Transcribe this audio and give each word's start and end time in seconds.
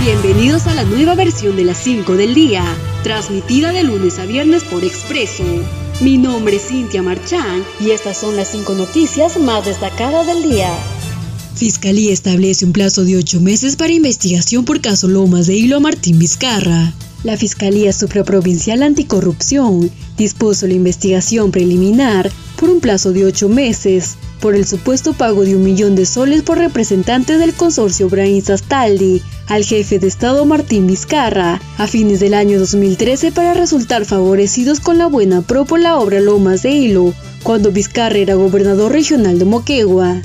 Bienvenidos 0.00 0.66
a 0.66 0.74
la 0.74 0.84
nueva 0.84 1.14
versión 1.14 1.56
de 1.56 1.64
las 1.64 1.76
5 1.76 2.14
del 2.14 2.32
día, 2.32 2.64
transmitida 3.02 3.70
de 3.70 3.84
lunes 3.84 4.18
a 4.18 4.24
viernes 4.24 4.64
por 4.64 4.82
Expreso. 4.82 5.44
Mi 6.00 6.16
nombre 6.16 6.56
es 6.56 6.68
Cintia 6.68 7.02
Marchán 7.02 7.62
y 7.78 7.90
estas 7.90 8.16
son 8.16 8.34
las 8.34 8.48
5 8.48 8.76
noticias 8.76 9.38
más 9.38 9.66
destacadas 9.66 10.26
del 10.26 10.42
día. 10.42 10.72
Fiscalía 11.54 12.14
establece 12.14 12.64
un 12.64 12.72
plazo 12.72 13.04
de 13.04 13.18
8 13.18 13.42
meses 13.42 13.76
para 13.76 13.92
investigación 13.92 14.64
por 14.64 14.80
caso 14.80 15.06
Lomas 15.06 15.46
de 15.46 15.56
Hilo 15.56 15.76
a 15.76 15.80
Martín 15.80 16.18
Vizcarra. 16.18 16.94
La 17.22 17.36
Fiscalía 17.36 17.92
Supraprovincial 17.92 18.82
Anticorrupción 18.82 19.90
dispuso 20.16 20.66
la 20.66 20.72
investigación 20.72 21.50
preliminar 21.50 22.32
por 22.56 22.70
un 22.70 22.80
plazo 22.80 23.12
de 23.12 23.26
ocho 23.26 23.50
meses 23.50 24.16
por 24.40 24.56
el 24.56 24.66
supuesto 24.66 25.12
pago 25.12 25.44
de 25.44 25.54
un 25.54 25.62
millón 25.62 25.94
de 25.94 26.06
soles 26.06 26.42
por 26.42 26.58
representantes 26.58 27.38
del 27.38 27.54
consorcio 27.54 28.08
Brain 28.08 28.42
Sastaldi 28.42 29.22
al 29.46 29.64
jefe 29.64 29.98
de 29.98 30.08
Estado 30.08 30.44
Martín 30.44 30.86
Vizcarra 30.86 31.60
a 31.76 31.86
fines 31.86 32.20
del 32.20 32.34
año 32.34 32.58
2013 32.58 33.32
para 33.32 33.54
resultar 33.54 34.06
favorecidos 34.06 34.80
con 34.80 34.96
la 34.96 35.06
buena 35.06 35.42
pro 35.42 35.64
por 35.66 35.80
la 35.80 35.98
obra 35.98 36.20
Lomas 36.20 36.62
de 36.62 36.70
Hilo, 36.70 37.12
cuando 37.42 37.70
Vizcarra 37.70 38.16
era 38.16 38.34
gobernador 38.34 38.92
regional 38.92 39.38
de 39.38 39.44
Moquegua. 39.44 40.22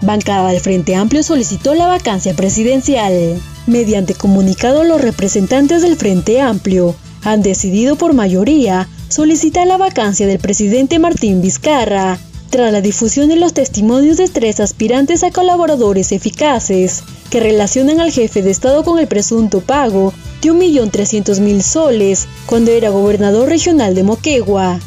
Bancada 0.00 0.50
del 0.50 0.60
Frente 0.60 0.94
Amplio 0.94 1.22
solicitó 1.22 1.74
la 1.74 1.86
vacancia 1.86 2.34
presidencial. 2.34 3.40
Mediante 3.66 4.14
comunicado, 4.14 4.84
los 4.84 5.00
representantes 5.00 5.82
del 5.82 5.96
Frente 5.96 6.40
Amplio 6.40 6.94
han 7.24 7.42
decidido 7.42 7.96
por 7.96 8.14
mayoría 8.14 8.88
solicitar 9.08 9.66
la 9.66 9.76
vacancia 9.76 10.26
del 10.26 10.38
presidente 10.38 10.98
Martín 10.98 11.42
Vizcarra 11.42 12.18
tras 12.56 12.72
la 12.72 12.80
difusión 12.80 13.28
de 13.28 13.36
los 13.36 13.52
testimonios 13.52 14.16
de 14.16 14.28
tres 14.28 14.60
aspirantes 14.60 15.22
a 15.24 15.30
colaboradores 15.30 16.10
eficaces 16.10 17.02
que 17.28 17.38
relacionan 17.38 18.00
al 18.00 18.10
jefe 18.10 18.40
de 18.40 18.50
Estado 18.50 18.82
con 18.82 18.98
el 18.98 19.06
presunto 19.06 19.60
pago 19.60 20.14
de 20.40 20.52
1.300.000 20.52 21.60
soles 21.60 22.26
cuando 22.46 22.70
era 22.70 22.88
gobernador 22.88 23.50
regional 23.50 23.94
de 23.94 24.04
Moquegua. 24.04 24.80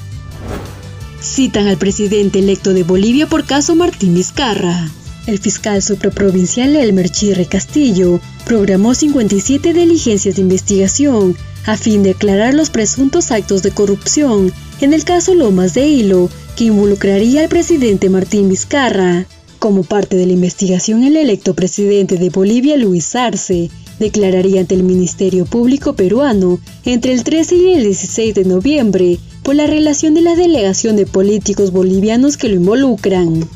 Citan 1.22 1.68
al 1.68 1.78
presidente 1.78 2.40
electo 2.40 2.74
de 2.74 2.82
Bolivia 2.82 3.28
por 3.28 3.46
caso 3.46 3.76
Martín 3.76 4.16
Vizcarra. 4.16 4.90
El 5.28 5.38
fiscal 5.38 5.84
supraprovincial 5.84 6.76
Elmer 6.76 7.12
Chirre 7.12 7.46
Castillo 7.46 8.20
programó 8.46 8.96
57 8.96 9.74
diligencias 9.74 10.38
de 10.38 10.42
investigación 10.42 11.38
a 11.68 11.78
fin 11.78 12.02
de 12.02 12.12
aclarar 12.12 12.56
los 12.56 12.72
presuntos 12.72 13.30
actos 13.30 13.62
de 13.62 13.70
corrupción 13.70 14.52
en 14.82 14.94
el 14.96 15.04
caso 15.04 15.36
Lomas 15.36 15.76
de 15.76 15.86
Hilo, 15.86 16.32
que 16.60 16.66
involucraría 16.66 17.44
al 17.44 17.48
presidente 17.48 18.10
Martín 18.10 18.50
Vizcarra. 18.50 19.26
Como 19.60 19.84
parte 19.84 20.18
de 20.18 20.26
la 20.26 20.34
investigación, 20.34 21.06
el 21.06 21.16
electo 21.16 21.54
presidente 21.54 22.18
de 22.18 22.30
Bolivia, 22.30 22.76
Luis 22.76 23.16
Arce, 23.16 23.70
declararía 23.98 24.60
ante 24.60 24.76
el 24.76 24.84
Ministerio 24.84 25.46
Público 25.46 25.94
peruano 25.94 26.60
entre 26.84 27.14
el 27.14 27.24
13 27.24 27.56
y 27.56 27.74
el 27.76 27.84
16 27.84 28.36
de 28.36 28.44
noviembre 28.44 29.20
por 29.42 29.56
la 29.56 29.68
relación 29.68 30.14
de 30.16 30.22
la 30.22 30.36
delegación 30.36 30.98
de 30.98 31.06
políticos 31.06 31.72
bolivianos 31.72 32.36
que 32.36 32.50
lo 32.50 32.56
involucran. 32.56 33.48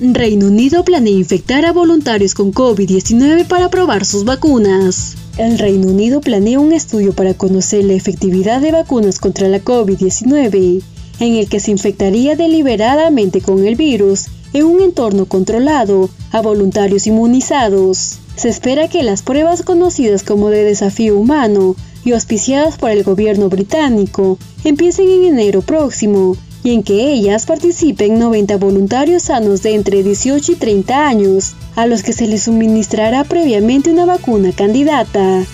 Reino 0.00 0.48
Unido 0.48 0.84
planea 0.84 1.14
infectar 1.14 1.64
a 1.64 1.72
voluntarios 1.72 2.34
con 2.34 2.52
COVID-19 2.52 3.46
para 3.46 3.70
probar 3.70 4.04
sus 4.04 4.24
vacunas. 4.24 5.14
El 5.38 5.60
Reino 5.60 5.86
Unido 5.86 6.20
planea 6.20 6.58
un 6.58 6.72
estudio 6.72 7.12
para 7.12 7.34
conocer 7.34 7.84
la 7.84 7.92
efectividad 7.92 8.60
de 8.60 8.72
vacunas 8.72 9.20
contra 9.20 9.46
la 9.46 9.62
COVID-19, 9.62 10.82
en 11.20 11.36
el 11.36 11.48
que 11.48 11.60
se 11.60 11.70
infectaría 11.70 12.34
deliberadamente 12.34 13.40
con 13.40 13.66
el 13.66 13.76
virus 13.76 14.26
en 14.52 14.64
un 14.64 14.80
entorno 14.80 15.26
controlado 15.26 16.10
a 16.32 16.40
voluntarios 16.40 17.06
inmunizados. 17.06 18.18
Se 18.36 18.48
espera 18.48 18.88
que 18.88 19.02
las 19.02 19.22
pruebas 19.22 19.62
conocidas 19.62 20.22
como 20.22 20.48
de 20.48 20.64
desafío 20.64 21.16
humano 21.16 21.76
y 22.04 22.12
auspiciadas 22.12 22.78
por 22.78 22.90
el 22.90 23.04
gobierno 23.04 23.48
británico 23.48 24.38
empiecen 24.64 25.08
en 25.08 25.24
enero 25.24 25.60
próximo 25.62 26.36
y 26.62 26.74
en 26.74 26.82
que 26.82 27.12
ellas 27.12 27.46
participen 27.46 28.18
90 28.18 28.56
voluntarios 28.56 29.24
sanos 29.24 29.62
de 29.62 29.74
entre 29.74 30.02
18 30.02 30.52
y 30.52 30.54
30 30.56 31.08
años, 31.08 31.54
a 31.74 31.86
los 31.86 32.02
que 32.02 32.12
se 32.12 32.26
les 32.26 32.44
suministrará 32.44 33.24
previamente 33.24 33.90
una 33.90 34.04
vacuna 34.04 34.52
candidata. 34.52 35.44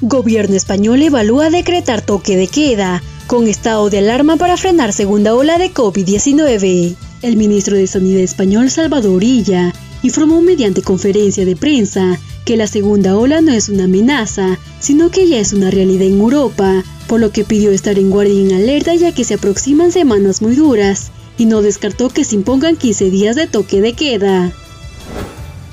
Gobierno 0.00 0.56
español 0.56 1.02
evalúa 1.02 1.50
decretar 1.50 2.00
toque 2.00 2.36
de 2.36 2.46
queda 2.46 3.02
con 3.34 3.48
estado 3.48 3.90
de 3.90 3.98
alarma 3.98 4.36
para 4.36 4.56
frenar 4.56 4.92
segunda 4.92 5.34
ola 5.34 5.58
de 5.58 5.74
COVID-19. 5.74 6.94
El 7.20 7.36
ministro 7.36 7.76
de 7.76 7.88
Sanidad 7.88 8.20
español 8.20 8.70
Salvador 8.70 9.24
Illa 9.24 9.74
informó 10.04 10.40
mediante 10.40 10.82
conferencia 10.82 11.44
de 11.44 11.56
prensa 11.56 12.20
que 12.44 12.56
la 12.56 12.68
segunda 12.68 13.18
ola 13.18 13.40
no 13.40 13.50
es 13.50 13.68
una 13.68 13.84
amenaza, 13.84 14.60
sino 14.78 15.10
que 15.10 15.26
ya 15.26 15.40
es 15.40 15.52
una 15.52 15.72
realidad 15.72 16.06
en 16.06 16.20
Europa, 16.20 16.84
por 17.08 17.18
lo 17.18 17.32
que 17.32 17.42
pidió 17.42 17.72
estar 17.72 17.98
en 17.98 18.10
guardia 18.10 18.34
y 18.34 18.42
en 18.42 18.52
alerta 18.52 18.94
ya 18.94 19.10
que 19.10 19.24
se 19.24 19.34
aproximan 19.34 19.90
semanas 19.90 20.40
muy 20.40 20.54
duras, 20.54 21.10
y 21.36 21.46
no 21.46 21.60
descartó 21.60 22.10
que 22.10 22.22
se 22.22 22.36
impongan 22.36 22.76
15 22.76 23.10
días 23.10 23.34
de 23.34 23.48
toque 23.48 23.80
de 23.80 23.94
queda. 23.94 24.52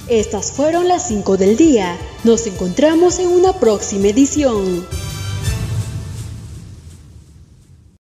Estas 0.08 0.52
fueron 0.52 0.88
las 0.88 1.08
5 1.10 1.38
del 1.38 1.58
día. 1.58 1.96
Nos 2.24 2.48
encontramos 2.48 3.20
en 3.20 3.28
una 3.28 3.54
próxima 3.54 4.08
edición. 4.08 4.84